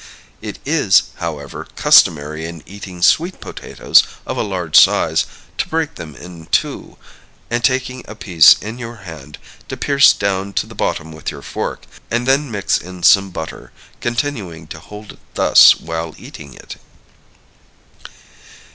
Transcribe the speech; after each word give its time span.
It 0.41 0.57
is, 0.65 1.03
however, 1.17 1.67
customary 1.75 2.45
in 2.47 2.63
eating 2.65 3.03
sweet 3.03 3.39
potatoes 3.39 4.01
of 4.25 4.35
a 4.35 4.41
large 4.41 4.75
size 4.75 5.27
to 5.59 5.69
break 5.69 5.93
them 5.93 6.15
in 6.15 6.47
two, 6.47 6.97
and, 7.51 7.63
taking 7.63 8.03
a 8.07 8.15
piece 8.15 8.53
in 8.53 8.79
your 8.79 8.95
hand, 9.05 9.37
to 9.67 9.77
pierce 9.77 10.11
down 10.13 10.53
to 10.53 10.65
the 10.65 10.73
bottom 10.73 11.11
with 11.11 11.29
your 11.29 11.43
fork, 11.43 11.81
and 12.09 12.27
then 12.27 12.49
mix 12.49 12.79
in 12.79 13.03
some 13.03 13.29
butter, 13.29 13.71
continuing 13.99 14.65
to 14.69 14.79
hold 14.79 15.11
it 15.11 15.19
thus 15.35 15.75
while 15.75 16.15
eating 16.17 16.55
it. 16.55 16.77